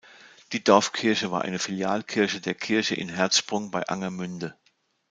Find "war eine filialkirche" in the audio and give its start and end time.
1.29-2.41